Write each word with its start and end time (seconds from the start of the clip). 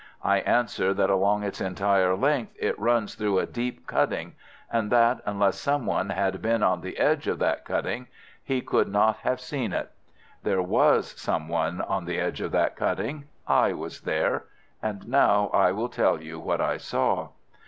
I 0.23 0.39
answer 0.39 0.95
that 0.95 1.11
along 1.11 1.43
its 1.43 1.61
entire 1.61 2.15
length 2.15 2.55
it 2.59 2.79
runs 2.79 3.13
through 3.13 3.37
a 3.37 3.45
deep 3.45 3.85
cutting, 3.85 4.33
and 4.73 4.91
that, 4.91 5.21
unless 5.27 5.59
some 5.59 5.85
one 5.85 6.09
had 6.09 6.41
been 6.41 6.63
on 6.63 6.81
the 6.81 6.97
edge 6.97 7.27
of 7.27 7.37
that 7.37 7.65
cutting, 7.65 8.07
he 8.43 8.61
could 8.61 8.87
not 8.87 9.17
have 9.17 9.39
seen 9.39 9.73
it. 9.73 9.91
There 10.41 10.63
was 10.63 11.11
some 11.21 11.47
one 11.47 11.81
on 11.81 12.05
the 12.05 12.17
edge 12.17 12.41
of 12.41 12.51
that 12.51 12.75
cutting. 12.75 13.25
I 13.47 13.73
was 13.73 14.01
there. 14.01 14.45
And 14.81 15.07
now 15.07 15.51
I 15.53 15.71
will 15.71 15.87
tell 15.87 16.19
you 16.19 16.39
what 16.39 16.61
I 16.61 16.77
saw. 16.77 17.27